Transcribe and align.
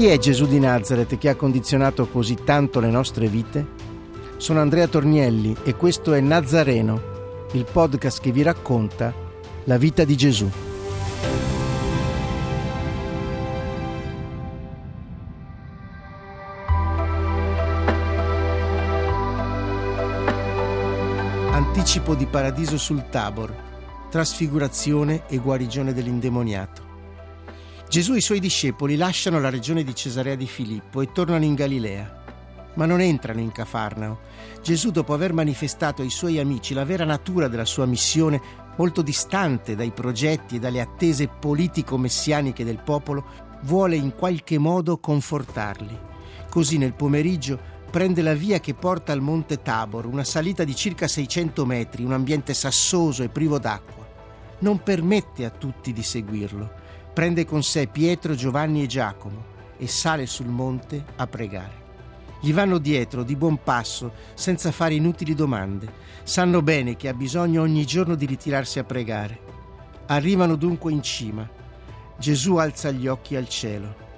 Chi 0.00 0.06
è 0.06 0.16
Gesù 0.16 0.46
di 0.46 0.58
Nazareth 0.58 1.18
che 1.18 1.28
ha 1.28 1.36
condizionato 1.36 2.08
così 2.08 2.34
tanto 2.42 2.80
le 2.80 2.88
nostre 2.88 3.28
vite? 3.28 3.66
Sono 4.38 4.60
Andrea 4.60 4.86
Tornielli 4.86 5.54
e 5.62 5.74
questo 5.74 6.14
è 6.14 6.20
Nazareno, 6.20 7.02
il 7.52 7.66
podcast 7.70 8.18
che 8.18 8.32
vi 8.32 8.40
racconta 8.40 9.12
la 9.64 9.76
vita 9.76 10.04
di 10.04 10.16
Gesù. 10.16 10.50
Anticipo 21.50 22.14
di 22.14 22.24
paradiso 22.24 22.78
sul 22.78 23.04
Tabor, 23.10 23.54
trasfigurazione 24.08 25.24
e 25.28 25.36
guarigione 25.36 25.92
dell'indemoniato. 25.92 26.89
Gesù 27.90 28.14
e 28.14 28.18
i 28.18 28.20
suoi 28.20 28.38
discepoli 28.38 28.94
lasciano 28.94 29.40
la 29.40 29.50
regione 29.50 29.82
di 29.82 29.96
Cesarea 29.96 30.36
di 30.36 30.46
Filippo 30.46 31.00
e 31.00 31.10
tornano 31.10 31.44
in 31.44 31.54
Galilea 31.54 32.18
ma 32.74 32.86
non 32.86 33.00
entrano 33.00 33.40
in 33.40 33.50
Cafarnao. 33.50 34.20
Gesù, 34.62 34.92
dopo 34.92 35.12
aver 35.12 35.32
manifestato 35.32 36.02
ai 36.02 36.08
suoi 36.08 36.38
amici 36.38 36.72
la 36.72 36.84
vera 36.84 37.04
natura 37.04 37.48
della 37.48 37.64
sua 37.64 37.86
missione, 37.86 38.40
molto 38.76 39.02
distante 39.02 39.74
dai 39.74 39.90
progetti 39.90 40.54
e 40.54 40.58
dalle 40.60 40.80
attese 40.80 41.26
politico-messianiche 41.26 42.64
del 42.64 42.78
popolo, 42.78 43.24
vuole 43.62 43.96
in 43.96 44.14
qualche 44.14 44.56
modo 44.56 44.98
confortarli. 44.98 45.98
Così 46.48 46.78
nel 46.78 46.94
pomeriggio 46.94 47.58
prende 47.90 48.22
la 48.22 48.34
via 48.34 48.60
che 48.60 48.74
porta 48.74 49.10
al 49.10 49.20
monte 49.20 49.62
Tabor, 49.62 50.06
una 50.06 50.22
salita 50.22 50.62
di 50.62 50.76
circa 50.76 51.08
600 51.08 51.66
metri, 51.66 52.04
un 52.04 52.12
ambiente 52.12 52.54
sassoso 52.54 53.24
e 53.24 53.30
privo 53.30 53.58
d'acqua. 53.58 54.06
Non 54.60 54.80
permette 54.80 55.44
a 55.44 55.50
tutti 55.50 55.92
di 55.92 56.04
seguirlo. 56.04 56.79
Prende 57.12 57.44
con 57.44 57.62
sé 57.64 57.88
Pietro, 57.88 58.36
Giovanni 58.36 58.84
e 58.84 58.86
Giacomo 58.86 59.44
e 59.76 59.88
sale 59.88 60.26
sul 60.26 60.46
monte 60.46 61.04
a 61.16 61.26
pregare. 61.26 61.78
Gli 62.40 62.52
vanno 62.52 62.78
dietro 62.78 63.24
di 63.24 63.34
buon 63.34 63.62
passo, 63.62 64.12
senza 64.34 64.70
fare 64.70 64.94
inutili 64.94 65.34
domande. 65.34 65.92
Sanno 66.22 66.62
bene 66.62 66.96
che 66.96 67.08
ha 67.08 67.14
bisogno 67.14 67.62
ogni 67.62 67.84
giorno 67.84 68.14
di 68.14 68.26
ritirarsi 68.26 68.78
a 68.78 68.84
pregare. 68.84 69.40
Arrivano 70.06 70.54
dunque 70.54 70.92
in 70.92 71.02
cima. 71.02 71.48
Gesù 72.16 72.56
alza 72.56 72.90
gli 72.92 73.08
occhi 73.08 73.34
al 73.34 73.48
cielo. 73.48 74.08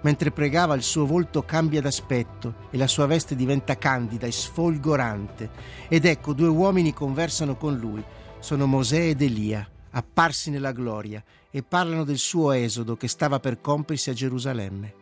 Mentre 0.00 0.30
pregava 0.30 0.74
il 0.74 0.82
suo 0.82 1.04
volto 1.04 1.42
cambia 1.42 1.82
d'aspetto 1.82 2.54
e 2.70 2.78
la 2.78 2.86
sua 2.86 3.04
veste 3.04 3.36
diventa 3.36 3.76
candida 3.76 4.26
e 4.26 4.32
sfolgorante. 4.32 5.50
Ed 5.88 6.06
ecco 6.06 6.32
due 6.32 6.48
uomini 6.48 6.94
conversano 6.94 7.56
con 7.56 7.76
lui. 7.76 8.02
Sono 8.38 8.66
Mosè 8.66 9.08
ed 9.08 9.20
Elia, 9.20 9.68
apparsi 9.90 10.50
nella 10.50 10.72
gloria, 10.72 11.22
e 11.50 11.62
parlano 11.62 12.04
del 12.04 12.18
suo 12.18 12.52
esodo 12.52 12.96
che 12.96 13.08
stava 13.08 13.40
per 13.40 13.60
compiersi 13.60 14.10
a 14.10 14.14
Gerusalemme. 14.14 14.94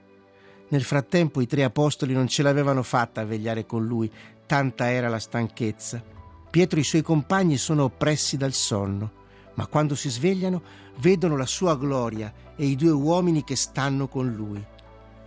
Nel 0.70 0.82
frattempo 0.82 1.40
i 1.40 1.46
tre 1.46 1.64
apostoli 1.64 2.12
non 2.12 2.28
ce 2.28 2.42
l'avevano 2.42 2.82
fatta 2.82 3.22
a 3.22 3.24
vegliare 3.24 3.66
con 3.66 3.86
lui, 3.86 4.10
tanta 4.46 4.90
era 4.90 5.08
la 5.08 5.18
stanchezza. 5.18 6.02
Pietro 6.50 6.78
e 6.78 6.82
i 6.82 6.84
suoi 6.84 7.02
compagni 7.02 7.56
sono 7.56 7.84
oppressi 7.84 8.36
dal 8.36 8.52
sonno, 8.52 9.12
ma 9.54 9.66
quando 9.66 9.94
si 9.94 10.08
svegliano 10.08 10.62
vedono 10.98 11.36
la 11.36 11.46
sua 11.46 11.76
gloria 11.76 12.32
e 12.56 12.66
i 12.66 12.76
due 12.76 12.90
uomini 12.90 13.44
che 13.44 13.56
stanno 13.56 14.08
con 14.08 14.32
lui. 14.32 14.64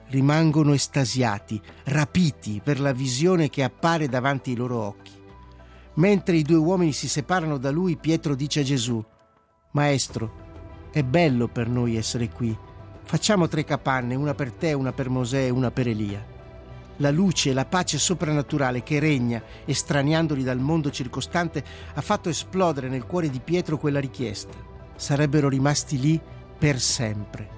Rimangono 0.08 0.74
estasiati, 0.74 1.62
rapiti 1.86 2.62
per 2.64 2.80
la 2.80 2.92
visione 2.92 3.50
che 3.50 3.64
appare 3.64 4.10
davanti 4.10 4.52
ai 4.52 4.58
loro 4.58 4.78
occhi. 4.78 5.12
Mentre 5.96 6.38
i 6.38 6.44
due 6.44 6.58
uomini 6.58 6.94
si 6.94 7.08
separano 7.08 7.58
da 7.58 7.72
lui, 7.72 7.98
Pietro 7.98 8.36
dice 8.36 8.62
a 8.62 8.64
Gesù, 8.64 9.04
Maestro, 9.72 10.90
è 10.92 11.04
bello 11.04 11.48
per 11.48 11.70
noi 11.70 11.96
essere 11.96 12.30
qui 12.30 12.58
Facciamo 13.12 13.50
tre 13.50 13.66
capanne, 13.66 14.16
una 14.16 14.34
per 14.34 14.54
te, 14.54 14.72
una 14.72 14.94
per 14.94 15.10
Mosè 15.10 15.42
e 15.42 15.50
una 15.50 15.70
per 15.70 15.90
Elia. 15.90 16.26
La 16.96 17.12
luce 17.12 17.50
e 17.50 17.54
la 17.54 17.66
pace 17.66 17.98
soprannaturale 17.98 18.84
che 18.84 19.00
regna, 19.00 19.44
estraniandoli 19.66 20.44
dal 20.44 20.60
mondo 20.60 20.90
circostante, 20.92 21.62
ha 21.94 22.00
fatto 22.00 22.30
esplodere 22.30 22.88
nel 22.88 23.06
cuore 23.06 23.30
di 23.30 23.42
Pietro 23.42 23.78
quella 23.78 24.00
richiesta. 24.00 24.56
Sarebbero 24.96 25.50
rimasti 25.50 26.00
lì 26.00 26.18
per 26.58 26.80
sempre. 26.80 27.50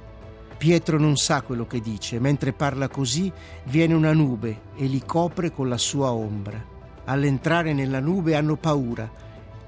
Pietro 0.58 0.98
non 0.98 1.18
sa 1.18 1.44
quello 1.44 1.68
che 1.68 1.82
dice, 1.82 2.20
mentre 2.20 2.52
parla 2.52 2.88
così 2.88 3.32
viene 3.66 3.94
una 3.94 4.14
nube 4.14 4.62
e 4.76 4.86
li 4.86 5.04
copre 5.06 5.52
con 5.52 5.70
la 5.70 5.78
sua 5.78 6.12
ombra. 6.14 6.60
All'entrare 7.06 7.74
nella 7.74 8.00
nube 8.00 8.36
hanno 8.36 8.56
paura 8.56 9.08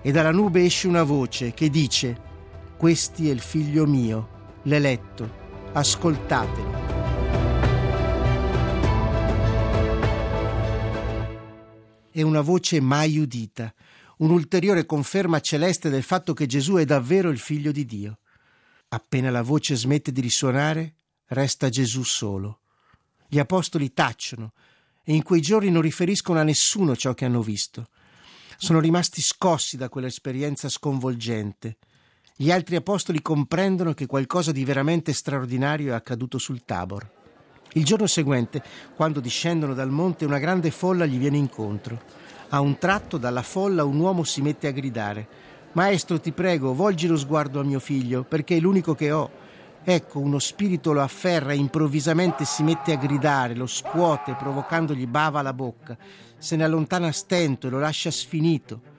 e 0.01 0.11
dalla 0.11 0.31
nube 0.31 0.65
esce 0.65 0.87
una 0.87 1.03
voce 1.03 1.53
che 1.53 1.69
dice, 1.69 2.33
Questi 2.77 3.29
è 3.29 3.31
il 3.31 3.39
figlio 3.39 3.85
mio, 3.85 4.59
l'eletto 4.63 5.43
ascoltatelo. 5.71 6.83
È 12.11 12.21
una 12.21 12.41
voce 12.41 12.81
mai 12.81 13.17
udita, 13.17 13.73
un'ulteriore 14.17 14.85
conferma 14.85 15.39
celeste 15.39 15.89
del 15.89 16.03
fatto 16.03 16.33
che 16.33 16.47
Gesù 16.47 16.75
è 16.75 16.83
davvero 16.83 17.29
il 17.29 17.39
figlio 17.39 17.71
di 17.71 17.85
Dio. 17.85 18.19
Appena 18.89 19.31
la 19.31 19.41
voce 19.41 19.75
smette 19.75 20.11
di 20.11 20.19
risuonare, 20.19 20.95
resta 21.27 21.69
Gesù 21.69 22.03
solo. 22.03 22.59
Gli 23.29 23.39
apostoli 23.39 23.93
tacciono 23.93 24.51
e 25.01 25.13
in 25.13 25.23
quei 25.23 25.39
giorni 25.39 25.71
non 25.71 25.81
riferiscono 25.81 26.39
a 26.39 26.43
nessuno 26.43 26.93
ciò 26.97 27.13
che 27.13 27.23
hanno 27.23 27.41
visto. 27.41 27.87
Sono 28.57 28.81
rimasti 28.81 29.21
scossi 29.21 29.77
da 29.77 29.87
quell'esperienza 29.87 30.67
sconvolgente 30.67 31.77
gli 32.35 32.51
altri 32.51 32.75
apostoli 32.75 33.21
comprendono 33.21 33.93
che 33.93 34.05
qualcosa 34.05 34.51
di 34.51 34.65
veramente 34.65 35.13
straordinario 35.13 35.91
è 35.91 35.95
accaduto 35.95 36.37
sul 36.37 36.63
Tabor. 36.65 37.09
Il 37.73 37.85
giorno 37.85 38.07
seguente, 38.07 38.61
quando 38.95 39.19
discendono 39.19 39.73
dal 39.73 39.89
monte, 39.89 40.25
una 40.25 40.39
grande 40.39 40.71
folla 40.71 41.05
gli 41.05 41.17
viene 41.17 41.37
incontro. 41.37 41.99
A 42.49 42.59
un 42.59 42.77
tratto 42.77 43.17
dalla 43.17 43.41
folla 43.41 43.83
un 43.83 43.99
uomo 43.99 44.23
si 44.23 44.41
mette 44.41 44.67
a 44.67 44.71
gridare 44.71 45.45
Maestro, 45.75 46.21
ti 46.21 46.31
prego, 46.31 46.73
volgi 46.73 47.05
lo 47.05 47.17
sguardo 47.17 47.59
a 47.59 47.63
mio 47.63 47.81
figlio, 47.81 48.23
perché 48.23 48.55
è 48.55 48.59
l'unico 48.61 48.95
che 48.95 49.11
ho. 49.11 49.29
Ecco, 49.83 50.19
uno 50.19 50.39
spirito 50.39 50.93
lo 50.93 51.01
afferra 51.01 51.51
e 51.51 51.57
improvvisamente 51.57 52.45
si 52.45 52.63
mette 52.63 52.93
a 52.93 52.95
gridare, 52.95 53.55
lo 53.55 53.67
scuote, 53.67 54.35
provocandogli 54.35 55.05
bava 55.05 55.39
alla 55.39 55.51
bocca. 55.51 55.97
Se 56.37 56.55
ne 56.55 56.63
allontana 56.63 57.07
a 57.07 57.11
stento 57.11 57.67
e 57.67 57.69
lo 57.71 57.79
lascia 57.79 58.09
sfinito. 58.09 58.93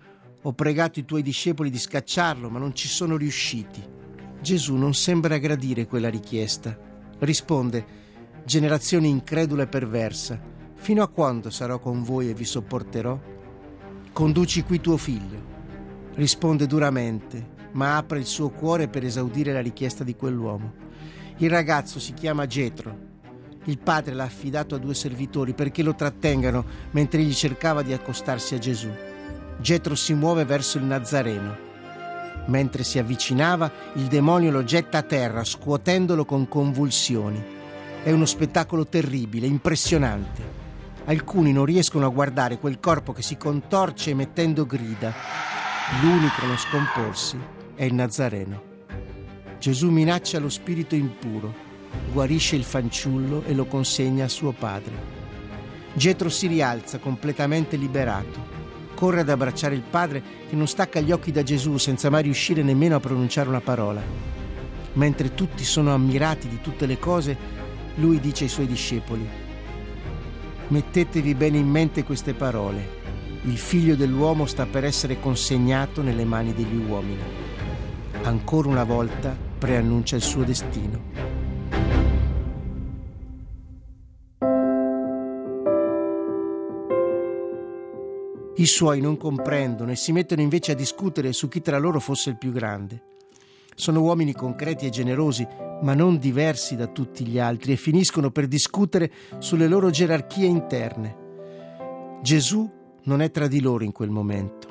Ho 0.47 0.53
pregato 0.53 1.01
i 1.01 1.05
tuoi 1.05 1.23
discepoli 1.23 1.71
di 1.71 1.79
scacciarlo, 1.79 2.49
ma 2.49 2.61
non 2.61 2.73
ci 2.73 2.87
sono 2.87 3.17
riusciti. 3.17 3.83
Gesù 4.41 4.77
non 4.77 4.95
sembra 4.95 5.39
gradire 5.39 5.89
quella 5.89 6.09
richiesta. 6.09 6.79
Risponde, 7.19 7.85
generazione 8.45 9.09
incredula 9.09 9.65
e 9.65 9.67
perversa, 9.67 10.41
fino 10.75 11.03
a 11.03 11.09
quando 11.09 11.51
sarò 11.51 11.81
con 11.81 12.05
voi 12.05 12.31
e 12.31 12.35
vi 12.35 12.45
sopporterò? 12.45 13.19
Conduci 14.13 14.63
qui 14.63 14.81
tuo 14.81 14.97
figlio. 14.97 15.55
Risponde 16.15 16.69
duramente, 16.69 17.55
ma 17.73 17.97
apre 17.97 18.21
il 18.21 18.27
suo 18.27 18.51
cuore 18.51 18.87
per 18.87 19.03
esaudire 19.03 19.53
la 19.53 19.61
richiesta 19.61 20.05
di 20.05 20.15
quell'uomo. 20.15 20.75
Il 21.39 21.51
ragazzo 21.51 21.99
si 21.99 22.15
chiama 22.15 22.47
Getro. 22.47 22.97
Il 23.65 23.79
padre 23.79 24.15
l'ha 24.15 24.23
affidato 24.23 24.77
a 24.77 24.79
due 24.79 24.95
servitori 24.95 25.55
perché 25.55 25.83
lo 25.83 25.97
trattengano 25.97 26.65
mentre 26.93 27.21
egli 27.21 27.35
cercava 27.35 27.83
di 27.83 27.93
accostarsi 27.93 28.55
a 28.55 28.59
Gesù. 28.59 29.15
Getro 29.59 29.95
si 29.95 30.13
muove 30.13 30.45
verso 30.45 30.77
il 30.79 30.85
Nazareno. 30.85 31.65
Mentre 32.47 32.85
si 32.85 32.99
avvicinava, 32.99 33.71
il 33.95 34.05
demonio 34.05 34.51
lo 34.51 34.63
getta 34.63 34.99
a 34.99 35.03
terra, 35.03 35.43
scuotendolo 35.43 36.25
con 36.25 36.47
convulsioni. 36.47 37.43
È 38.03 38.13
uno 38.13 38.27
spettacolo 38.27 38.87
terribile, 38.87 39.47
impressionante. 39.47 40.65
Alcuni 41.07 41.53
non 41.53 41.65
riescono 41.65 42.07
a 42.07 42.11
guardare 42.11 42.59
quel 42.59 42.79
corpo 42.79 43.13
che 43.13 43.23
si 43.23 43.37
contorce 43.37 44.11
emettendo 44.11 44.67
grida. 44.67 45.13
L'unico 46.03 46.43
a 46.43 46.47
non 46.47 46.59
scomporsi 46.59 47.39
è 47.75 47.85
il 47.85 47.95
Nazareno. 47.95 48.75
Gesù 49.59 49.91
minaccia 49.91 50.39
lo 50.39 50.51
spirito 50.51 50.95
impuro, 50.95 51.53
guarisce 52.13 52.57
il 52.57 52.65
fanciullo 52.65 53.43
e 53.47 53.55
lo 53.55 53.65
consegna 53.65 54.27
a 54.27 54.29
suo 54.29 54.53
padre. 54.53 55.15
Getro 55.95 56.29
si 56.29 56.47
rialza 56.47 56.99
completamente 56.99 57.77
liberato 57.77 58.56
corre 58.97 59.21
ad 59.21 59.29
abbracciare 59.29 59.75
il 59.75 59.83
padre 59.83 60.23
che 60.49 60.57
non 60.57 60.67
stacca 60.67 61.01
gli 61.01 61.13
occhi 61.13 61.31
da 61.31 61.43
Gesù 61.43 61.77
senza 61.77 62.09
mai 62.09 62.23
riuscire 62.23 62.63
nemmeno 62.63 62.97
a 62.97 63.01
pronunciare 63.01 63.49
una 63.49 63.61
parola. 63.61 64.03
mentre 64.95 65.35
tutti 65.35 65.63
sono 65.63 65.93
ammirati 65.93 66.49
di 66.49 66.61
tutte 66.61 66.87
le 66.87 66.99
cose, 66.99 67.37
lui 67.97 68.19
dice 68.19 68.45
ai 68.45 68.51
suoi 68.51 68.67
discepoli, 68.67 69.29
mettetevi 70.69 71.35
bene 71.35 71.59
in 71.59 71.69
mente 71.69 72.03
queste 72.03 72.33
parole, 72.33 73.05
il 73.43 73.59
figlio 73.59 73.95
dell'uomo 73.95 74.47
sta 74.47 74.67
per 74.67 74.85
essere 74.85 75.21
consegnato 75.21 76.03
nelle 76.03 76.25
mani 76.25 76.53
degli 76.55 76.77
uomini. 76.77 77.23
Ancora 78.23 78.69
una 78.69 78.85
volta 78.85 79.37
preannuncia 79.59 80.17
il 80.17 80.23
suo 80.23 80.43
destino. 80.43 81.26
I 88.59 88.65
suoi 88.65 89.03
non 89.03 89.19
comprendono 89.19 89.91
e 89.91 89.97
si 89.97 90.13
mettono 90.13 90.41
invece 90.41 90.73
a 90.73 90.75
discutere 90.75 91.35
su 91.35 91.47
chi 91.47 91.61
tra 91.61 91.77
loro 91.77 92.01
fosse 92.01 92.31
il 92.31 92.39
più 92.39 92.53
grande. 92.53 93.03
Sono 93.75 94.01
uomini 94.01 94.33
concreti 94.33 94.87
e 94.87 94.91
generosi, 94.91 95.47
ma 95.83 95.93
non 95.93 96.17
diversi 96.17 96.75
da 96.75 96.87
tutti 96.87 97.27
gli 97.27 97.39
altri 97.39 97.73
e 97.73 97.77
finiscono 97.77 98.31
per 98.31 98.47
discutere 98.47 99.13
sulle 99.39 99.69
loro 99.69 99.91
gerarchie 99.91 100.47
interne. 100.47 101.17
Gesù 102.23 102.67
non 103.03 103.21
è 103.21 103.31
tra 103.31 103.47
di 103.47 103.61
loro 103.61 103.85
in 103.85 103.93
quel 103.93 104.09
momento, 104.09 104.69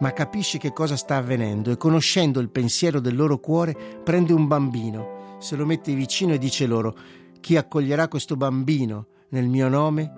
ma 0.00 0.12
capisce 0.12 0.58
che 0.58 0.72
cosa 0.72 0.96
sta 0.96 1.14
avvenendo 1.14 1.70
e 1.70 1.76
conoscendo 1.76 2.40
il 2.40 2.50
pensiero 2.50 2.98
del 2.98 3.14
loro 3.14 3.38
cuore 3.38 3.76
prende 4.02 4.32
un 4.32 4.48
bambino, 4.48 5.36
se 5.38 5.54
lo 5.54 5.64
mette 5.64 5.94
vicino 5.94 6.32
e 6.32 6.38
dice 6.38 6.66
loro, 6.66 6.92
chi 7.38 7.56
accoglierà 7.56 8.08
questo 8.08 8.34
bambino 8.34 9.06
nel 9.28 9.46
mio 9.46 9.68
nome, 9.68 10.12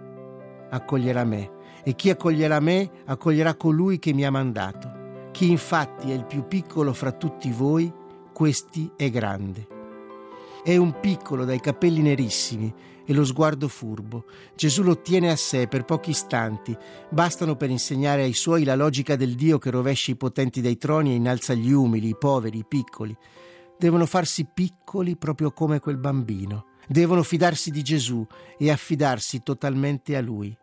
accoglierà 0.70 1.24
me 1.24 1.56
e 1.84 1.94
chi 1.94 2.10
accoglierà 2.10 2.60
me 2.60 2.90
accoglierà 3.06 3.54
colui 3.54 3.98
che 3.98 4.12
mi 4.12 4.24
ha 4.24 4.30
mandato. 4.30 5.30
Chi 5.32 5.50
infatti 5.50 6.10
è 6.10 6.14
il 6.14 6.24
più 6.24 6.46
piccolo 6.46 6.92
fra 6.92 7.12
tutti 7.12 7.50
voi, 7.50 7.92
questi 8.32 8.90
è 8.96 9.10
grande. 9.10 9.66
È 10.62 10.76
un 10.76 10.98
piccolo 11.00 11.44
dai 11.44 11.60
capelli 11.60 12.02
nerissimi 12.02 12.74
e 13.04 13.14
lo 13.14 13.24
sguardo 13.24 13.68
furbo. 13.68 14.24
Gesù 14.54 14.82
lo 14.82 15.00
tiene 15.00 15.30
a 15.30 15.36
sé 15.36 15.66
per 15.66 15.84
pochi 15.84 16.10
istanti, 16.10 16.76
bastano 17.08 17.56
per 17.56 17.70
insegnare 17.70 18.22
ai 18.22 18.34
suoi 18.34 18.64
la 18.64 18.74
logica 18.74 19.16
del 19.16 19.34
Dio 19.34 19.58
che 19.58 19.70
rovescia 19.70 20.10
i 20.10 20.16
potenti 20.16 20.60
dai 20.60 20.76
troni 20.76 21.12
e 21.12 21.14
innalza 21.14 21.54
gli 21.54 21.72
umili, 21.72 22.08
i 22.08 22.16
poveri, 22.18 22.58
i 22.58 22.66
piccoli. 22.68 23.16
Devono 23.78 24.04
farsi 24.04 24.46
piccoli 24.52 25.16
proprio 25.16 25.52
come 25.52 25.78
quel 25.78 25.96
bambino. 25.96 26.66
Devono 26.86 27.22
fidarsi 27.22 27.70
di 27.70 27.82
Gesù 27.82 28.26
e 28.58 28.70
affidarsi 28.70 29.42
totalmente 29.42 30.16
a 30.16 30.20
Lui. 30.20 30.54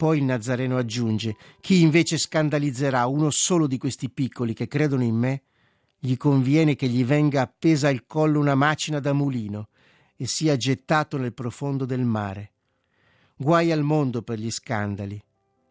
Poi 0.00 0.16
il 0.16 0.24
Nazareno 0.24 0.78
aggiunge, 0.78 1.36
chi 1.60 1.82
invece 1.82 2.16
scandalizzerà 2.16 3.04
uno 3.04 3.28
solo 3.28 3.66
di 3.66 3.76
questi 3.76 4.08
piccoli 4.08 4.54
che 4.54 4.66
credono 4.66 5.02
in 5.02 5.14
me, 5.14 5.42
gli 5.98 6.16
conviene 6.16 6.74
che 6.74 6.88
gli 6.88 7.04
venga 7.04 7.42
appesa 7.42 7.88
al 7.88 8.06
collo 8.06 8.40
una 8.40 8.54
macina 8.54 8.98
da 8.98 9.12
mulino 9.12 9.68
e 10.16 10.26
sia 10.26 10.56
gettato 10.56 11.18
nel 11.18 11.34
profondo 11.34 11.84
del 11.84 12.06
mare. 12.06 12.52
Guai 13.36 13.72
al 13.72 13.82
mondo 13.82 14.22
per 14.22 14.38
gli 14.38 14.50
scandali. 14.50 15.22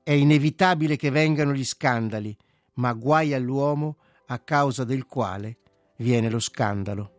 È 0.03 0.11
inevitabile 0.11 0.95
che 0.95 1.09
vengano 1.09 1.51
gli 1.51 1.65
scandali, 1.65 2.37
ma 2.73 2.93
guai 2.93 3.33
all'uomo 3.33 3.97
a 4.27 4.37
causa 4.37 4.83
del 4.83 5.07
quale 5.07 5.57
viene 5.95 6.29
lo 6.29 6.39
scandalo. 6.39 7.18